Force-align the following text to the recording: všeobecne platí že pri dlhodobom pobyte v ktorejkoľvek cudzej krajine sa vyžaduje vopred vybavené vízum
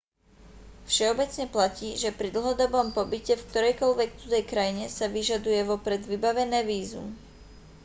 všeobecne 0.91 1.45
platí 1.55 1.89
že 2.01 2.09
pri 2.17 2.29
dlhodobom 2.35 2.87
pobyte 2.97 3.33
v 3.37 3.47
ktorejkoľvek 3.53 4.09
cudzej 4.19 4.43
krajine 4.51 4.85
sa 4.97 5.05
vyžaduje 5.15 5.61
vopred 5.71 6.01
vybavené 6.11 6.59
vízum 6.71 7.07